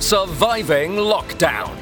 Surviving 0.00 0.92
Lockdown. 0.92 1.74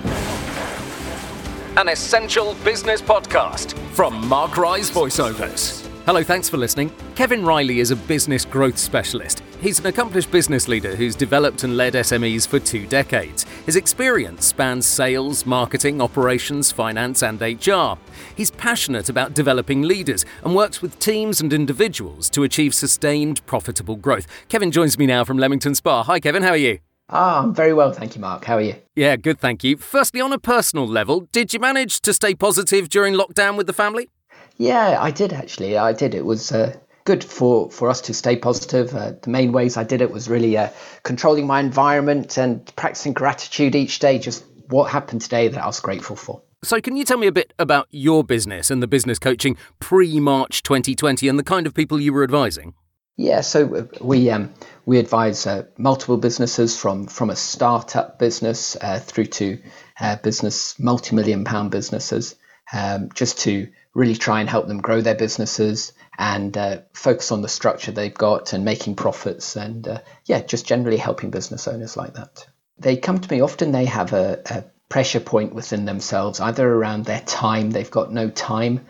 An 1.76 1.88
essential 1.88 2.54
business 2.64 3.02
podcast 3.02 3.76
from 3.88 4.26
Mark 4.28 4.56
Rise 4.56 4.88
Voiceovers. 4.88 5.84
Hello, 6.06 6.22
thanks 6.22 6.48
for 6.48 6.56
listening. 6.56 6.92
Kevin 7.16 7.44
Riley 7.44 7.80
is 7.80 7.90
a 7.90 7.96
business 7.96 8.44
growth 8.44 8.78
specialist. 8.78 9.42
He's 9.60 9.80
an 9.80 9.86
accomplished 9.86 10.30
business 10.30 10.68
leader 10.68 10.94
who's 10.94 11.16
developed 11.16 11.64
and 11.64 11.76
led 11.76 11.94
SMEs 11.94 12.46
for 12.46 12.60
two 12.60 12.86
decades. 12.86 13.44
His 13.66 13.76
experience 13.76 14.46
spans 14.46 14.86
sales, 14.86 15.44
marketing, 15.44 16.00
operations, 16.00 16.70
finance, 16.70 17.22
and 17.22 17.40
HR. 17.40 17.98
He's 18.36 18.52
passionate 18.52 19.08
about 19.08 19.34
developing 19.34 19.82
leaders 19.82 20.24
and 20.44 20.54
works 20.54 20.80
with 20.80 20.98
teams 21.00 21.40
and 21.40 21.52
individuals 21.52 22.30
to 22.30 22.44
achieve 22.44 22.74
sustained, 22.74 23.44
profitable 23.44 23.96
growth. 23.96 24.26
Kevin 24.48 24.70
joins 24.70 24.98
me 24.98 25.04
now 25.04 25.24
from 25.24 25.36
Leamington 25.36 25.74
Spa. 25.74 26.04
Hi, 26.04 26.20
Kevin, 26.20 26.44
how 26.44 26.50
are 26.50 26.56
you? 26.56 26.78
Ah, 27.08 27.42
I'm 27.42 27.54
very 27.54 27.74
well, 27.74 27.92
thank 27.92 28.14
you, 28.14 28.20
Mark. 28.20 28.44
How 28.44 28.56
are 28.56 28.62
you? 28.62 28.76
Yeah, 28.96 29.16
good, 29.16 29.38
thank 29.38 29.62
you. 29.62 29.76
Firstly, 29.76 30.20
on 30.20 30.32
a 30.32 30.38
personal 30.38 30.86
level, 30.86 31.28
did 31.32 31.52
you 31.52 31.60
manage 31.60 32.00
to 32.00 32.14
stay 32.14 32.34
positive 32.34 32.88
during 32.88 33.14
lockdown 33.14 33.56
with 33.56 33.66
the 33.66 33.72
family? 33.72 34.08
Yeah, 34.56 34.98
I 35.00 35.10
did 35.10 35.32
actually. 35.32 35.76
I 35.76 35.92
did. 35.92 36.14
It 36.14 36.24
was 36.24 36.50
uh, 36.50 36.74
good 37.04 37.22
for, 37.22 37.70
for 37.70 37.90
us 37.90 38.00
to 38.02 38.14
stay 38.14 38.36
positive. 38.36 38.94
Uh, 38.94 39.12
the 39.20 39.30
main 39.30 39.52
ways 39.52 39.76
I 39.76 39.84
did 39.84 40.00
it 40.00 40.10
was 40.10 40.28
really 40.28 40.56
uh, 40.56 40.70
controlling 41.02 41.46
my 41.46 41.60
environment 41.60 42.38
and 42.38 42.64
practicing 42.76 43.12
gratitude 43.12 43.74
each 43.74 43.98
day, 43.98 44.18
just 44.18 44.44
what 44.68 44.90
happened 44.90 45.20
today 45.20 45.48
that 45.48 45.62
I 45.62 45.66
was 45.66 45.80
grateful 45.80 46.16
for. 46.16 46.40
So, 46.62 46.80
can 46.80 46.96
you 46.96 47.04
tell 47.04 47.18
me 47.18 47.26
a 47.26 47.32
bit 47.32 47.52
about 47.58 47.88
your 47.90 48.24
business 48.24 48.70
and 48.70 48.82
the 48.82 48.86
business 48.86 49.18
coaching 49.18 49.58
pre 49.80 50.18
March 50.18 50.62
2020 50.62 51.28
and 51.28 51.38
the 51.38 51.44
kind 51.44 51.66
of 51.66 51.74
people 51.74 52.00
you 52.00 52.14
were 52.14 52.24
advising? 52.24 52.72
Yeah, 53.16 53.42
so 53.42 53.74
uh, 53.76 53.86
we 54.00 54.28
um, 54.30 54.52
we 54.86 54.98
advise 54.98 55.46
uh, 55.46 55.66
multiple 55.78 56.16
businesses 56.16 56.76
from 56.76 57.06
from 57.06 57.30
a 57.30 57.36
startup 57.36 58.18
business 58.18 58.76
uh, 58.80 58.98
through 58.98 59.26
to 59.26 59.58
uh, 60.00 60.16
business 60.16 60.76
multi 60.80 61.14
million 61.14 61.44
pound 61.44 61.70
businesses, 61.70 62.34
um, 62.72 63.10
just 63.14 63.38
to 63.40 63.68
really 63.94 64.16
try 64.16 64.40
and 64.40 64.50
help 64.50 64.66
them 64.66 64.80
grow 64.80 65.00
their 65.00 65.14
businesses 65.14 65.92
and 66.18 66.56
uh, 66.56 66.78
focus 66.92 67.30
on 67.30 67.42
the 67.42 67.48
structure 67.48 67.92
they've 67.92 68.14
got 68.14 68.52
and 68.52 68.64
making 68.64 68.96
profits 68.96 69.54
and 69.54 69.86
uh, 69.86 70.00
yeah, 70.24 70.40
just 70.42 70.66
generally 70.66 70.96
helping 70.96 71.30
business 71.30 71.68
owners 71.68 71.96
like 71.96 72.14
that. 72.14 72.44
They 72.78 72.96
come 72.96 73.20
to 73.20 73.32
me 73.32 73.40
often. 73.40 73.70
They 73.70 73.84
have 73.84 74.12
a, 74.12 74.42
a 74.46 74.64
pressure 74.88 75.20
point 75.20 75.54
within 75.54 75.84
themselves, 75.84 76.40
either 76.40 76.68
around 76.68 77.04
their 77.04 77.20
time. 77.20 77.70
They've 77.70 77.90
got 77.90 78.12
no 78.12 78.28
time. 78.30 78.84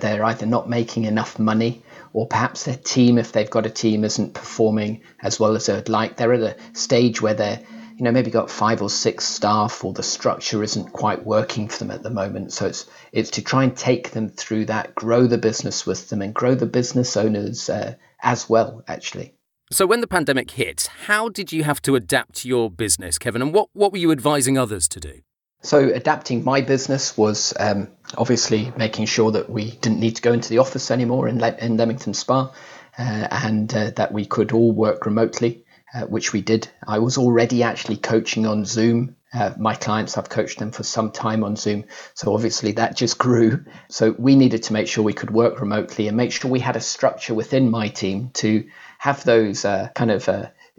they're 0.00 0.24
either 0.24 0.46
not 0.46 0.68
making 0.68 1.04
enough 1.04 1.38
money 1.38 1.84
or 2.12 2.26
perhaps 2.26 2.64
their 2.64 2.76
team, 2.76 3.18
if 3.18 3.32
they've 3.32 3.50
got 3.50 3.66
a 3.66 3.70
team, 3.70 4.04
isn't 4.04 4.34
performing 4.34 5.02
as 5.20 5.38
well 5.38 5.56
as 5.56 5.66
they'd 5.66 5.88
like. 5.88 6.16
They're 6.16 6.32
at 6.32 6.40
a 6.40 6.56
stage 6.72 7.20
where 7.20 7.34
they're, 7.34 7.60
you 7.96 8.04
know, 8.04 8.12
maybe 8.12 8.30
got 8.30 8.50
five 8.50 8.82
or 8.82 8.90
six 8.90 9.24
staff, 9.24 9.84
or 9.84 9.92
the 9.92 10.02
structure 10.02 10.62
isn't 10.62 10.92
quite 10.92 11.24
working 11.24 11.68
for 11.68 11.78
them 11.78 11.90
at 11.90 12.02
the 12.02 12.10
moment. 12.10 12.52
So 12.52 12.66
it's 12.66 12.86
it's 13.12 13.30
to 13.32 13.42
try 13.42 13.64
and 13.64 13.76
take 13.76 14.10
them 14.10 14.28
through 14.28 14.66
that, 14.66 14.94
grow 14.94 15.26
the 15.26 15.38
business 15.38 15.86
with 15.86 16.08
them, 16.08 16.22
and 16.22 16.34
grow 16.34 16.54
the 16.54 16.66
business 16.66 17.16
owners 17.16 17.68
uh, 17.68 17.94
as 18.22 18.48
well. 18.48 18.82
Actually. 18.86 19.34
So 19.70 19.86
when 19.86 20.00
the 20.00 20.06
pandemic 20.06 20.52
hit, 20.52 20.88
how 21.04 21.28
did 21.28 21.52
you 21.52 21.62
have 21.64 21.82
to 21.82 21.94
adapt 21.94 22.46
your 22.46 22.70
business, 22.70 23.18
Kevin, 23.18 23.42
and 23.42 23.52
what 23.52 23.68
what 23.74 23.92
were 23.92 23.98
you 23.98 24.12
advising 24.12 24.56
others 24.56 24.88
to 24.88 25.00
do? 25.00 25.20
So 25.62 25.92
adapting 25.92 26.44
my 26.44 26.60
business 26.60 27.16
was 27.16 27.52
um, 27.58 27.88
obviously 28.16 28.72
making 28.76 29.06
sure 29.06 29.32
that 29.32 29.50
we 29.50 29.72
didn't 29.72 29.98
need 29.98 30.16
to 30.16 30.22
go 30.22 30.32
into 30.32 30.48
the 30.48 30.58
office 30.58 30.90
anymore 30.90 31.28
in, 31.28 31.40
Le- 31.40 31.56
in 31.56 31.76
Leamington 31.76 32.14
Spa, 32.14 32.52
uh, 32.96 33.28
and 33.30 33.74
uh, 33.74 33.90
that 33.96 34.12
we 34.12 34.24
could 34.24 34.52
all 34.52 34.70
work 34.70 35.04
remotely, 35.04 35.64
uh, 35.94 36.02
which 36.02 36.32
we 36.32 36.42
did. 36.42 36.68
I 36.86 37.00
was 37.00 37.18
already 37.18 37.64
actually 37.64 37.96
coaching 37.96 38.46
on 38.46 38.64
Zoom. 38.64 39.16
Uh, 39.34 39.52
my 39.58 39.74
clients, 39.74 40.16
I've 40.16 40.30
coached 40.30 40.58
them 40.58 40.70
for 40.70 40.84
some 40.84 41.10
time 41.10 41.44
on 41.44 41.56
Zoom, 41.56 41.84
so 42.14 42.32
obviously 42.32 42.72
that 42.72 42.96
just 42.96 43.18
grew. 43.18 43.64
So 43.88 44.14
we 44.16 44.36
needed 44.36 44.62
to 44.64 44.72
make 44.72 44.86
sure 44.86 45.04
we 45.04 45.12
could 45.12 45.30
work 45.30 45.60
remotely 45.60 46.08
and 46.08 46.16
make 46.16 46.32
sure 46.32 46.50
we 46.50 46.60
had 46.60 46.76
a 46.76 46.80
structure 46.80 47.34
within 47.34 47.70
my 47.70 47.88
team 47.88 48.30
to 48.34 48.66
have 48.98 49.24
those 49.24 49.64
uh, 49.64 49.88
kind 49.94 50.10
of 50.10 50.28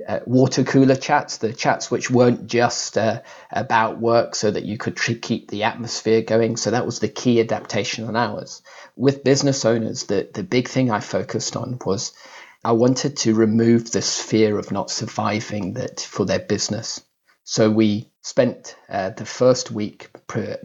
uh, 0.07 0.19
water 0.25 0.63
cooler 0.63 0.95
chats, 0.95 1.37
the 1.37 1.53
chats 1.53 1.91
which 1.91 2.09
weren't 2.09 2.47
just 2.47 2.97
uh, 2.97 3.21
about 3.51 3.99
work, 3.99 4.35
so 4.35 4.51
that 4.51 4.65
you 4.65 4.77
could 4.77 4.95
tr- 4.95 5.13
keep 5.13 5.49
the 5.49 5.63
atmosphere 5.63 6.21
going. 6.21 6.57
So 6.57 6.71
that 6.71 6.85
was 6.85 6.99
the 6.99 7.07
key 7.07 7.39
adaptation 7.39 8.07
on 8.07 8.15
ours. 8.15 8.61
With 8.95 9.23
business 9.23 9.65
owners, 9.65 10.03
the, 10.05 10.29
the 10.33 10.43
big 10.43 10.67
thing 10.67 10.91
I 10.91 10.99
focused 10.99 11.55
on 11.55 11.79
was 11.85 12.13
I 12.63 12.73
wanted 12.73 13.17
to 13.17 13.35
remove 13.35 13.91
this 13.91 14.21
fear 14.21 14.57
of 14.57 14.71
not 14.71 14.91
surviving 14.91 15.73
that 15.73 16.01
for 16.01 16.25
their 16.25 16.39
business. 16.39 17.01
So 17.43 17.69
we 17.71 18.11
spent 18.21 18.75
uh, 18.89 19.09
the 19.11 19.25
first 19.25 19.71
week 19.71 20.09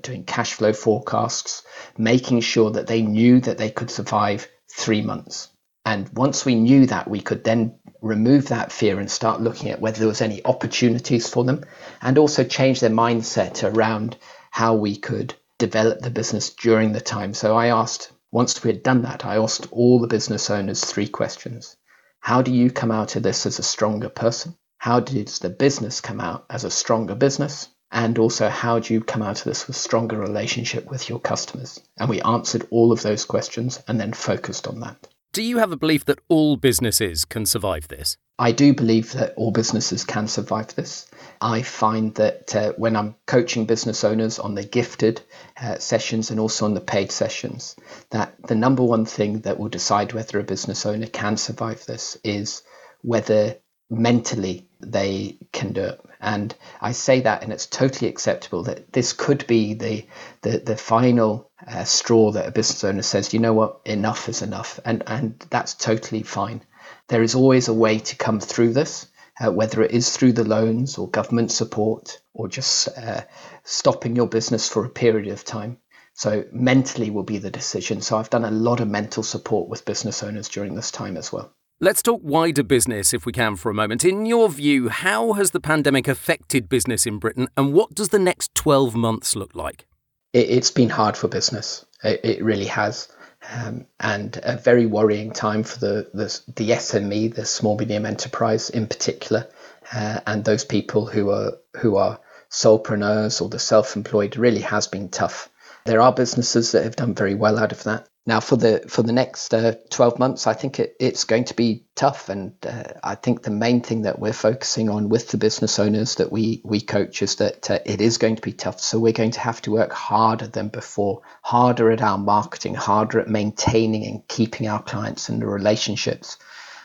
doing 0.03 0.25
cash 0.25 0.55
flow 0.55 0.73
forecasts, 0.73 1.63
making 1.97 2.41
sure 2.41 2.73
that 2.73 2.89
they 2.89 3.01
knew 3.03 3.41
that 3.41 3.59
they 3.59 3.71
could 3.71 3.91
survive 3.91 4.49
three 4.71 5.01
months. 5.01 5.49
And 5.87 6.11
once 6.13 6.45
we 6.45 6.55
knew 6.55 6.87
that, 6.87 7.09
we 7.09 7.21
could 7.21 7.45
then 7.45 7.79
remove 8.05 8.49
that 8.49 8.71
fear 8.71 9.01
and 9.01 9.11
start 9.11 9.41
looking 9.41 9.71
at 9.71 9.81
whether 9.81 9.99
there 9.99 10.09
was 10.09 10.21
any 10.21 10.45
opportunities 10.45 11.29
for 11.29 11.43
them 11.43 11.65
and 12.03 12.19
also 12.19 12.45
change 12.45 12.81
their 12.81 12.91
mindset 12.91 13.65
around 13.65 14.17
how 14.51 14.75
we 14.75 14.95
could 14.95 15.35
develop 15.59 16.01
the 16.01 16.11
business 16.11 16.51
during 16.51 16.93
the 16.93 17.01
time. 17.01 17.33
So 17.33 17.57
I 17.57 17.69
asked, 17.69 18.13
once 18.31 18.63
we 18.63 18.71
had 18.71 18.83
done 18.83 19.03
that, 19.03 19.25
I 19.25 19.37
asked 19.37 19.69
all 19.71 20.01
the 20.01 20.07
business 20.07 20.51
owners 20.51 20.85
three 20.85 21.09
questions. 21.09 21.77
How 22.21 22.43
do 22.43 22.53
you 22.53 22.71
come 22.71 22.91
out 22.91 23.17
of 23.17 23.23
this 23.23 23.47
as 23.47 23.59
a 23.59 23.63
stronger 23.63 24.11
person? 24.11 24.55
How 24.79 25.01
does 25.01 25.39
the 25.39 25.49
business 25.49 26.03
come 26.03 26.21
out 26.21 26.45
as 26.51 26.65
a 26.65 26.71
stronger 26.71 27.15
business? 27.15 27.69
And 27.91 28.19
also, 28.19 28.49
how 28.49 28.81
do 28.81 28.93
you 28.93 29.01
come 29.01 29.23
out 29.23 29.39
of 29.39 29.45
this 29.45 29.67
with 29.67 29.77
stronger 29.77 30.19
relationship 30.19 30.91
with 30.91 31.09
your 31.09 31.21
customers? 31.21 31.81
And 31.97 32.11
we 32.11 32.21
answered 32.21 32.67
all 32.71 32.93
of 32.93 33.03
those 33.03 33.25
questions 33.25 33.81
and 33.89 34.01
then 34.01 34.13
focused 34.13 34.67
on 34.67 34.81
that. 34.81 35.07
Do 35.35 35.43
you 35.43 35.59
have 35.59 35.73
a 35.73 35.77
belief 35.77 36.05
that 36.05 36.21
all 36.29 36.57
businesses 36.57 37.25
can 37.25 37.45
survive 37.45 37.89
this? 37.89 38.17
I 38.39 38.53
do 38.53 38.73
believe 38.73 39.15
that 39.15 39.35
all 39.35 39.51
businesses 39.51 40.05
can 40.05 40.29
survive 40.29 40.77
this. 40.77 41.11
I 41.41 41.63
find 41.63 42.15
that 42.15 42.55
uh, 42.55 42.73
when 42.77 42.95
I'm 42.95 43.17
coaching 43.27 43.67
business 43.67 44.05
owners 44.05 44.39
on 44.39 44.55
the 44.55 44.63
gifted 44.63 45.23
uh, 45.61 45.79
sessions 45.81 46.31
and 46.31 46.39
also 46.39 46.67
on 46.67 46.75
the 46.75 46.81
paid 46.81 47.11
sessions, 47.11 47.75
that 48.11 48.37
the 48.47 48.55
number 48.55 48.85
one 48.85 49.07
thing 49.07 49.41
that 49.41 49.59
will 49.59 49.69
decide 49.69 50.13
whether 50.13 50.39
a 50.39 50.45
business 50.45 50.87
owner 50.87 51.09
can 51.09 51.37
survive 51.37 51.85
this 51.85 52.17
is 52.23 52.63
whether 53.03 53.57
mentally 53.91 54.69
they 54.93 55.39
can 55.53 55.73
do 55.73 55.83
it. 55.83 56.01
And 56.21 56.55
I 56.81 56.93
say 56.93 57.21
that, 57.21 57.43
and 57.43 57.53
it's 57.53 57.67
totally 57.67 58.09
acceptable 58.09 58.63
that 58.65 58.93
this 58.93 59.13
could 59.13 59.47
be 59.47 59.75
the 59.75 60.07
the, 60.43 60.59
the 60.59 60.77
final 60.77 61.51
uh, 61.67 61.85
straw 61.85 62.33
that 62.33 62.49
a 62.49 62.53
business 62.53 62.85
owner 62.85 63.03
says, 63.03 63.35
you 63.35 63.41
know 63.41 63.53
what, 63.53 63.81
enough 63.85 64.29
is 64.29 64.43
enough, 64.43 64.81
and 64.85 65.03
and 65.07 65.39
that's 65.51 65.75
totally 65.75 66.23
fine. 66.23 66.63
There 67.09 67.23
is 67.23 67.35
always 67.35 67.69
a 67.69 67.75
way 67.75 67.99
to 67.99 68.17
come 68.17 68.41
through 68.41 68.73
this, 68.73 69.07
uh, 69.41 69.53
whether 69.53 69.83
it 69.83 69.91
is 69.91 70.17
through 70.17 70.33
the 70.33 70.45
loans 70.45 70.99
or 70.99 71.09
government 71.11 71.53
support 71.53 72.21
or 72.33 72.49
just 72.49 72.89
uh, 72.97 73.23
stopping 73.63 74.17
your 74.17 74.29
business 74.29 74.69
for 74.69 74.85
a 74.85 74.91
period 74.91 75.29
of 75.29 75.45
time. 75.45 75.79
So 76.15 76.45
mentally 76.53 77.11
will 77.11 77.25
be 77.25 77.39
the 77.39 77.51
decision. 77.51 78.01
So 78.01 78.17
I've 78.17 78.31
done 78.31 78.45
a 78.45 78.51
lot 78.51 78.81
of 78.81 78.89
mental 78.89 79.23
support 79.23 79.69
with 79.69 79.85
business 79.85 80.23
owners 80.23 80.49
during 80.49 80.75
this 80.75 80.91
time 80.91 81.17
as 81.17 81.33
well. 81.33 81.53
Let's 81.81 82.03
talk 82.03 82.21
wider 82.23 82.63
business 82.63 83.13
if 83.13 83.27
we 83.27 83.33
can 83.33 83.57
for 83.57 83.69
a 83.69 83.75
moment. 83.75 84.05
In 84.05 84.27
your 84.27 84.49
view, 84.49 84.89
how 84.91 85.33
has 85.33 85.51
the 85.51 85.59
pandemic 85.59 86.07
affected 86.07 86.69
business 86.69 87.05
in 87.05 87.19
Britain 87.19 87.49
and 87.57 87.73
what 87.73 87.97
does 87.97 88.11
the 88.11 88.19
next 88.21 88.55
12 88.55 88.95
months 88.95 89.35
look 89.35 89.57
like? 89.57 89.85
It, 90.33 90.51
has 90.51 90.71
been 90.71 90.89
hard 90.89 91.17
for 91.17 91.27
business. 91.27 91.85
It, 92.05 92.21
it 92.23 92.45
really 92.45 92.67
has. 92.67 93.09
Um, 93.53 93.87
and 93.99 94.39
a 94.45 94.57
very 94.57 94.87
worrying 94.87 95.33
time 95.33 95.65
for 95.65 95.81
the, 95.81 96.11
the, 96.15 96.41
the 96.55 96.71
SME, 96.71 97.35
the 97.35 97.45
small 97.45 97.77
medium 97.77 98.07
enterprise 98.07 98.71
in 98.71 98.87
particular, 98.87 99.49
uh, 99.93 100.21
and 100.29 100.45
those 100.45 100.65
people 100.65 101.07
who 101.07 101.31
are 101.31 101.55
who 101.77 101.97
are 101.97 102.21
solopreneurs 102.51 103.43
or 103.43 103.49
the 103.49 103.59
self-employed 103.59 104.37
really 104.37 104.61
has 104.61 104.87
been 104.87 105.09
tough. 105.09 105.51
There 105.87 106.01
are 106.01 106.13
businesses 106.13 106.73
that 106.73 106.85
have 106.85 106.97
done 106.97 107.15
very 107.15 107.35
well 107.35 107.59
out 107.59 107.73
of 107.73 107.83
that. 107.83 108.09
Now, 108.27 108.41
for 108.41 108.57
the 108.57 108.83
for 108.89 109.03
the 109.03 109.13
next 109.13 109.53
uh, 109.53 109.75
12 109.91 110.19
months, 110.19 110.47
I 110.47 110.55
think 110.55 110.81
it, 110.81 110.97
it's 110.99 111.25
going 111.25 111.45
to 111.45 111.55
be 111.55 111.85
tough, 111.95 112.31
and 112.31 112.55
uh, 112.67 112.85
I 113.03 113.17
think 113.17 113.43
the 113.43 113.51
main 113.51 113.83
thing 113.83 114.03
that 114.03 114.19
we're 114.19 114.33
focusing 114.33 114.89
on 114.89 115.11
with 115.11 115.29
the 115.29 115.37
business 115.37 115.79
owners 115.79 116.15
that 116.15 116.33
we 116.33 116.63
we 116.65 116.81
coach 116.81 117.21
is 117.21 117.37
that 117.37 117.71
uh, 117.71 117.81
it 117.85 118.01
is 118.01 118.17
going 118.17 118.37
to 118.37 118.43
be 118.43 118.53
tough. 118.53 118.81
So 118.81 118.99
we're 118.99 119.13
going 119.13 119.33
to 119.33 119.41
have 119.41 119.61
to 119.63 119.73
work 119.73 119.93
harder 119.93 120.47
than 120.47 120.69
before, 120.69 121.21
harder 121.43 121.91
at 121.91 122.01
our 122.01 122.17
marketing, 122.17 122.75
harder 122.75 123.21
at 123.21 123.29
maintaining 123.29 124.07
and 124.07 124.27
keeping 124.27 124.69
our 124.69 124.83
clients 124.83 125.29
and 125.29 125.43
the 125.43 125.47
relationships. 125.47 126.39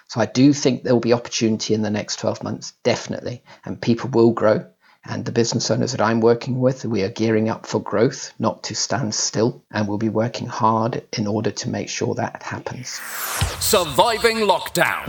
So 0.09 0.19
I 0.19 0.25
do 0.25 0.51
think 0.51 0.83
there 0.83 0.93
will 0.93 0.99
be 0.99 1.13
opportunity 1.13 1.73
in 1.73 1.83
the 1.83 1.89
next 1.89 2.19
12 2.19 2.43
months, 2.43 2.73
definitely, 2.83 3.43
and 3.63 3.81
people 3.81 4.09
will 4.09 4.31
grow. 4.31 4.65
And 5.09 5.25
the 5.25 5.31
business 5.31 5.71
owners 5.71 5.91
that 5.91 6.01
I'm 6.01 6.21
working 6.21 6.59
with, 6.59 6.85
we 6.85 7.01
are 7.01 7.09
gearing 7.09 7.49
up 7.49 7.65
for 7.65 7.81
growth, 7.81 8.31
not 8.37 8.61
to 8.63 8.75
stand 8.75 9.15
still. 9.15 9.63
And 9.71 9.87
we'll 9.87 9.97
be 9.97 10.07
working 10.07 10.45
hard 10.47 11.03
in 11.17 11.25
order 11.25 11.49
to 11.49 11.69
make 11.69 11.89
sure 11.89 12.13
that 12.15 12.43
happens. 12.43 12.89
Surviving 13.59 14.37
Lockdown. 14.37 15.07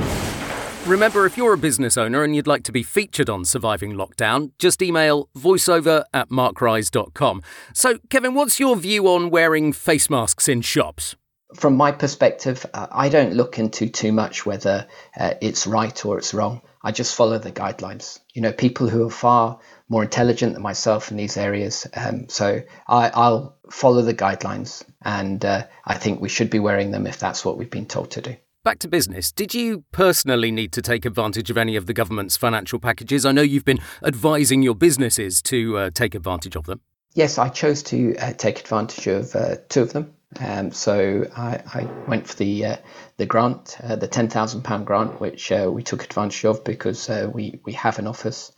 Remember, 0.87 1.27
if 1.27 1.37
you're 1.37 1.53
a 1.53 1.59
business 1.59 1.99
owner 1.99 2.23
and 2.23 2.35
you'd 2.35 2.47
like 2.47 2.63
to 2.63 2.73
be 2.73 2.83
featured 2.83 3.29
on 3.29 3.45
Surviving 3.45 3.93
Lockdown, 3.93 4.53
just 4.59 4.81
email 4.81 5.29
voiceover 5.37 6.05
at 6.15 6.31
markrise.com. 6.31 7.43
So, 7.75 7.99
Kevin, 8.09 8.33
what's 8.33 8.59
your 8.59 8.77
view 8.77 9.07
on 9.07 9.29
wearing 9.29 9.75
face 9.75 10.09
masks 10.09 10.49
in 10.49 10.63
shops? 10.63 11.15
From 11.55 11.77
my 11.77 11.93
perspective, 11.93 12.65
uh, 12.73 12.87
I 12.91 13.09
don't 13.09 13.35
look 13.35 13.59
into 13.59 13.89
too 13.89 14.13
much 14.13 14.47
whether 14.47 14.87
uh, 15.19 15.35
it's 15.41 15.67
right 15.67 16.05
or 16.07 16.19
it's 16.19 16.33
wrong. 16.33 16.63
I 16.83 16.93
just 16.93 17.15
follow 17.15 17.39
the 17.39 17.53
guidelines. 17.53 18.21
You 18.33 18.43
know, 18.43 18.53
people 18.53 18.89
who 18.89 19.07
are 19.07 19.11
far 19.11 19.59
more 19.89 20.03
intelligent 20.03 20.55
than 20.55 20.63
myself 20.63 21.11
in 21.11 21.17
these 21.17 21.37
areas. 21.37 21.87
Um, 21.95 22.29
so 22.29 22.63
I, 22.87 23.11
will 23.15 23.57
follow 23.71 24.03
the 24.03 24.15
guidelines, 24.15 24.83
and 25.03 25.45
uh, 25.45 25.67
I 25.85 25.95
think 25.95 26.21
we 26.21 26.29
should 26.29 26.49
be 26.49 26.59
wearing 26.59 26.91
them 26.93 27.07
if 27.07 27.19
that's 27.19 27.45
what 27.45 27.59
we've 27.59 27.71
been 27.71 27.87
told 27.87 28.13
to 28.13 28.23
do. 28.23 28.37
Back 28.63 28.79
to 28.81 28.89
business. 28.89 29.33
Did 29.33 29.55
you 29.55 29.85
personally 29.91 30.51
need 30.51 30.73
to 30.73 30.83
take 30.83 31.05
advantage 31.05 31.51
of 31.51 31.57
any 31.57 31.77
of 31.77 31.87
the 31.87 31.95
government's 31.95 32.37
financial 32.37 32.79
packages? 32.79 33.25
I 33.25 33.33
know 33.33 33.43
you've 33.43 33.65
been 33.65 33.81
advising 34.05 34.63
your 34.63 34.75
businesses 34.75 35.43
to 35.43 35.79
uh, 35.79 35.91
take 35.93 36.15
advantage 36.15 36.57
of 36.57 36.67
them. 36.67 36.81
Yes, 37.15 37.39
I 37.39 37.49
chose 37.49 37.83
to 37.85 38.17
uh, 38.19 38.33
take 38.35 38.61
advantage 38.61 39.07
of 39.07 39.35
uh, 39.35 39.57
two 39.69 39.83
of 39.83 39.93
them. 39.93 40.15
Um, 40.39 40.71
so 40.71 41.29
I, 41.37 41.61
I, 41.75 41.89
went 42.07 42.29
for 42.29 42.37
the 42.37 42.65
uh, 42.65 42.77
the 43.17 43.27
grant, 43.27 43.77
uh, 43.83 43.97
the 43.97 44.07
ten 44.07 44.29
thousand 44.29 44.63
pound 44.63 44.87
grant, 44.87 45.21
which 45.21 45.51
uh, 45.51 45.69
we 45.73 45.83
took 45.83 46.05
advantage 46.05 46.45
of 46.45 46.63
because 46.63 47.09
we 47.09 47.61
we 47.65 47.73
have 47.73 47.99
an 47.99 48.07
office. 48.07 48.53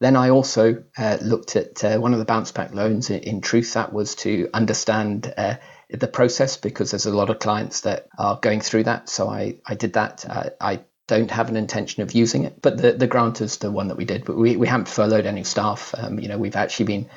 Then 0.00 0.16
I 0.16 0.30
also 0.30 0.84
looked 1.22 1.56
at 1.56 2.00
one 2.00 2.12
of 2.12 2.18
the 2.18 2.24
bounce 2.26 2.52
back 2.52 2.74
loans. 2.74 3.08
In, 3.08 3.20
in 3.20 3.40
truth, 3.40 3.72
that 3.72 3.92
was 3.92 4.16
to 4.16 4.50
understand 4.52 5.32
the 5.90 6.08
process 6.08 6.56
because 6.56 6.90
there's 6.90 7.06
a 7.06 7.14
lot 7.14 7.30
of 7.30 7.38
clients 7.38 7.82
that 7.82 8.08
are 8.18 8.38
going 8.40 8.60
through 8.60 8.84
that. 8.84 9.08
So 9.08 9.28
I, 9.28 9.56
I 9.66 9.74
did 9.74 9.94
that. 9.94 10.24
Uh, 10.28 10.50
I 10.60 10.80
don't 11.06 11.30
have 11.30 11.48
an 11.48 11.56
intention 11.56 12.02
of 12.02 12.12
using 12.12 12.44
it, 12.44 12.60
but 12.62 12.78
the, 12.78 12.92
the 12.92 13.06
grant 13.06 13.40
is 13.40 13.58
the 13.58 13.70
one 13.70 13.88
that 13.88 13.96
we 13.96 14.04
did. 14.04 14.24
But 14.24 14.36
we, 14.36 14.56
we 14.56 14.66
haven't 14.66 14.88
furloughed 14.88 15.26
any 15.26 15.44
staff. 15.44 15.94
Um, 15.96 16.18
you 16.18 16.28
know, 16.28 16.38
we've 16.38 16.56
actually 16.56 16.86
been 16.86 17.10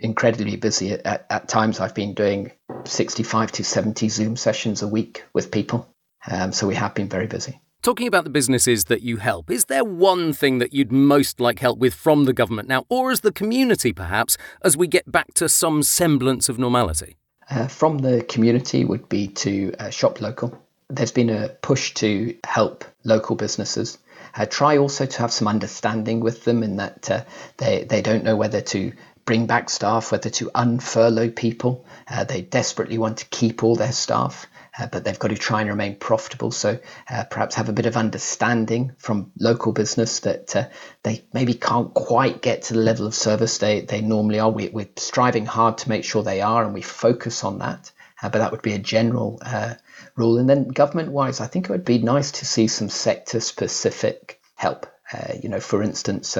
incredibly 0.00 0.56
busy. 0.56 0.92
At, 0.92 1.26
at, 1.30 1.48
times, 1.48 1.80
I've 1.80 1.94
been 1.94 2.14
doing 2.14 2.52
65 2.84 3.52
to 3.52 3.64
70 3.64 4.08
Zoom 4.08 4.36
sessions 4.36 4.82
a 4.82 4.88
week 4.88 5.24
with 5.32 5.50
people. 5.50 5.88
Um, 6.30 6.52
so 6.52 6.66
we 6.66 6.74
have 6.74 6.94
been 6.94 7.08
very 7.08 7.26
busy. 7.26 7.60
Talking 7.82 8.06
about 8.06 8.24
the 8.24 8.30
businesses 8.30 8.84
that 8.86 9.00
you 9.00 9.16
help, 9.16 9.50
is 9.50 9.66
there 9.66 9.84
one 9.84 10.34
thing 10.34 10.58
that 10.58 10.74
you'd 10.74 10.92
most 10.92 11.40
like 11.40 11.60
help 11.60 11.78
with 11.78 11.94
from 11.94 12.24
the 12.24 12.34
government 12.34 12.68
now, 12.68 12.84
or 12.90 13.10
as 13.10 13.20
the 13.20 13.32
community 13.32 13.92
perhaps, 13.92 14.36
as 14.62 14.76
we 14.76 14.86
get 14.86 15.10
back 15.10 15.32
to 15.34 15.48
some 15.48 15.82
semblance 15.82 16.50
of 16.50 16.58
normality? 16.58 17.16
uh, 17.50 17.66
from 17.66 17.98
the 17.98 18.22
community 18.22 18.84
would 18.84 19.08
be 19.08 19.28
to 19.28 19.74
uh, 19.78 19.90
shop 19.90 20.20
local. 20.20 20.56
There's 20.88 21.12
been 21.12 21.30
a 21.30 21.48
push 21.48 21.94
to 21.94 22.36
help 22.44 22.84
local 23.04 23.36
businesses. 23.36 23.98
Uh, 24.34 24.46
try 24.46 24.78
also 24.78 25.06
to 25.06 25.18
have 25.18 25.32
some 25.32 25.48
understanding 25.48 26.20
with 26.20 26.44
them 26.44 26.62
in 26.62 26.76
that 26.76 27.10
uh, 27.10 27.24
they, 27.56 27.84
they 27.84 28.00
don't 28.00 28.22
know 28.22 28.36
whether 28.36 28.60
to 28.60 28.92
bring 29.30 29.46
back 29.46 29.70
staff, 29.70 30.10
whether 30.10 30.28
to 30.28 30.50
unfurlough 30.56 31.30
people. 31.30 31.86
Uh, 32.08 32.24
they 32.24 32.42
desperately 32.42 32.98
want 32.98 33.18
to 33.18 33.24
keep 33.26 33.62
all 33.62 33.76
their 33.76 33.92
staff 33.92 34.48
uh, 34.76 34.88
but 34.88 35.04
they've 35.04 35.20
got 35.20 35.28
to 35.28 35.36
try 35.36 35.60
and 35.60 35.70
remain 35.70 35.94
profitable. 35.94 36.50
So 36.50 36.80
uh, 37.08 37.24
perhaps 37.30 37.54
have 37.54 37.68
a 37.68 37.72
bit 37.72 37.86
of 37.86 37.96
understanding 37.96 38.90
from 38.98 39.30
local 39.38 39.72
business 39.72 40.18
that 40.20 40.56
uh, 40.56 40.68
they 41.04 41.22
maybe 41.32 41.54
can't 41.54 41.94
quite 41.94 42.42
get 42.42 42.62
to 42.62 42.74
the 42.74 42.80
level 42.80 43.06
of 43.06 43.14
service 43.14 43.58
they, 43.58 43.82
they 43.82 44.00
normally 44.00 44.40
are. 44.40 44.50
We, 44.50 44.68
are 44.68 44.88
striving 44.96 45.46
hard 45.46 45.78
to 45.78 45.88
make 45.88 46.02
sure 46.02 46.24
they 46.24 46.40
are, 46.40 46.64
and 46.64 46.74
we 46.74 46.82
focus 46.82 47.44
on 47.44 47.58
that. 47.58 47.92
Uh, 48.20 48.30
but 48.30 48.38
that 48.38 48.50
would 48.50 48.62
be 48.62 48.74
a 48.74 48.80
general 48.80 49.38
uh, 49.46 49.74
rule. 50.16 50.38
And 50.38 50.50
then 50.50 50.66
government 50.66 51.12
wise, 51.12 51.40
I 51.40 51.46
think 51.46 51.66
it 51.66 51.72
would 51.72 51.84
be 51.84 51.98
nice 51.98 52.32
to 52.32 52.46
see 52.46 52.66
some 52.66 52.88
sector 52.88 53.38
specific 53.38 54.40
help. 54.56 54.86
Uh, 55.12 55.34
you 55.40 55.48
know, 55.48 55.60
for 55.60 55.84
instance, 55.84 56.36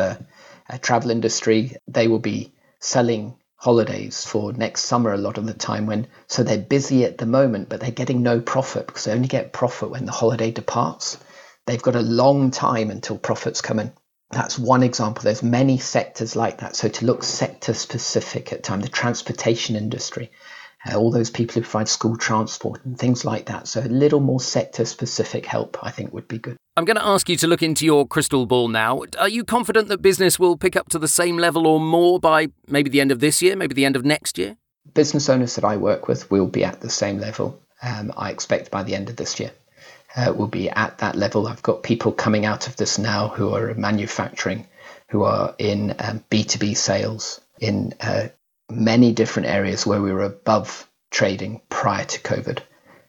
travel 0.81 1.10
industry, 1.12 1.76
they 1.86 2.08
will 2.08 2.19
be 2.19 2.52
selling 2.81 3.37
holidays 3.56 4.25
for 4.25 4.53
next 4.55 4.85
summer 4.85 5.12
a 5.12 5.19
lot 5.19 5.37
of 5.37 5.47
the 5.47 5.53
time 5.53 5.85
when 5.85 6.06
so 6.27 6.43
they're 6.43 6.56
busy 6.56 7.05
at 7.05 7.19
the 7.19 7.27
moment 7.27 7.69
but 7.69 7.79
they're 7.81 7.91
getting 7.91 8.23
no 8.23 8.41
profit 8.41 8.87
because 8.87 9.05
they 9.05 9.12
only 9.12 9.29
get 9.29 9.53
profit 9.53 9.91
when 9.91 10.06
the 10.06 10.12
holiday 10.12 10.50
departs. 10.50 11.19
They've 11.67 11.82
got 11.82 11.94
a 11.94 12.00
long 12.00 12.50
time 12.50 12.91
until 12.91 13.19
profits 13.19 13.61
come 13.61 13.79
in. 13.79 13.93
That's 14.31 14.59
one 14.59 14.82
example. 14.82 15.23
There's 15.23 15.43
many 15.43 15.79
sectors 15.79 16.35
like 16.35 16.59
that. 16.59 16.75
So 16.75 16.88
to 16.88 17.05
look 17.05 17.23
sector 17.23 17.75
specific 17.75 18.53
at 18.53 18.62
time 18.62 18.81
the 18.81 18.88
transportation 18.88 19.77
industry 19.77 20.31
uh, 20.87 20.97
all 20.97 21.11
those 21.11 21.31
people 21.31 21.55
who 21.55 21.61
provide 21.61 21.88
school 21.88 22.17
transport 22.17 22.85
and 22.85 22.99
things 22.99 23.25
like 23.25 23.47
that. 23.47 23.69
So 23.69 23.81
a 23.81 23.82
little 23.82 24.21
more 24.21 24.41
sector 24.41 24.85
specific 24.85 25.44
help, 25.47 25.79
I 25.82 25.91
think, 25.91 26.12
would 26.12 26.29
be 26.29 26.38
good. 26.38 26.56
I'm 26.77 26.85
going 26.85 26.97
to 26.97 27.06
ask 27.06 27.29
you 27.29 27.37
to 27.37 27.47
look 27.47 27.62
into 27.62 27.85
your 27.85 28.06
crystal 28.06 28.47
ball 28.47 28.69
now. 28.69 29.03
Are 29.19 29.29
you 29.29 29.44
confident 29.44 29.88
that 29.88 30.00
business 30.00 30.38
will 30.38 30.56
pick 30.56 30.77
up 30.77 30.88
to 30.91 30.99
the 30.99 31.09
same 31.09 31.37
level 31.37 31.67
or 31.67 31.79
more 31.81 32.19
by 32.19 32.49
maybe 32.69 32.88
the 32.88 33.00
end 33.00 33.12
of 33.12 33.21
this 33.21 33.43
year, 33.43 33.56
maybe 33.56 33.75
the 33.75 33.85
end 33.85 33.97
of 33.97 34.05
next 34.05 34.38
year? 34.38 34.56
Business 34.94 35.29
owners 35.29 35.56
that 35.56 35.65
I 35.65 35.77
work 35.77 36.09
with 36.09 36.31
will 36.31 36.47
be 36.47 36.65
at 36.65 36.81
the 36.81 36.91
same 36.91 37.19
level. 37.19 37.61
Um, 37.82 38.12
I 38.17 38.31
expect 38.31 38.71
by 38.71 38.82
the 38.82 38.94
end 38.94 39.11
of 39.11 39.17
this 39.17 39.38
year. 39.38 39.53
Uh, 40.17 40.32
will 40.32 40.49
be 40.49 40.69
at 40.69 40.99
that 40.99 41.15
level. 41.15 41.47
I've 41.47 41.62
got 41.62 41.85
people 41.85 42.11
coming 42.11 42.44
out 42.44 42.67
of 42.67 42.77
this 42.77 42.99
now 42.99 43.29
who 43.29 43.55
are 43.55 43.73
manufacturing, 43.75 44.67
who 45.09 45.23
are 45.23 45.55
in 45.59 45.94
um, 46.00 46.25
B2B 46.31 46.77
sales, 46.77 47.41
in 47.61 47.94
uh, 48.00 48.29
many 48.70 49.12
different 49.12 49.49
areas 49.49 49.87
where 49.87 50.02
we 50.02 50.12
were 50.12 50.22
above 50.22 50.88
trading 51.11 51.61
prior 51.69 52.05
to 52.05 52.20
COVID. 52.20 52.61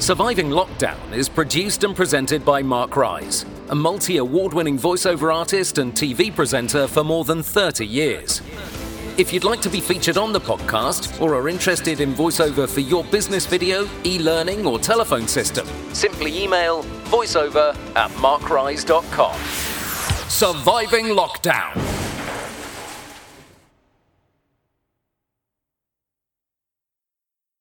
Surviving 0.00 0.50
Lockdown 0.50 1.12
is 1.12 1.28
produced 1.28 1.82
and 1.82 1.96
presented 1.96 2.44
by 2.44 2.62
Mark 2.62 2.94
Rise, 2.94 3.44
a 3.70 3.74
multi 3.74 4.18
award 4.18 4.54
winning 4.54 4.78
voiceover 4.78 5.34
artist 5.34 5.78
and 5.78 5.92
TV 5.92 6.32
presenter 6.32 6.86
for 6.86 7.02
more 7.02 7.24
than 7.24 7.42
30 7.42 7.84
years. 7.84 8.42
If 9.16 9.32
you'd 9.32 9.44
like 9.44 9.60
to 9.60 9.70
be 9.70 9.80
featured 9.80 10.18
on 10.18 10.32
the 10.32 10.40
podcast 10.40 11.20
or 11.20 11.36
are 11.36 11.48
interested 11.48 12.00
in 12.00 12.14
voiceover 12.14 12.68
for 12.68 12.80
your 12.80 13.04
business 13.04 13.46
video, 13.46 13.88
e 14.04 14.18
learning, 14.18 14.66
or 14.66 14.80
telephone 14.80 15.28
system, 15.28 15.68
simply 15.92 16.42
email 16.42 16.82
voiceover 17.04 17.76
at 17.94 18.10
markrise.com. 18.12 19.38
Surviving 20.28 21.06
Lockdown. 21.06 21.93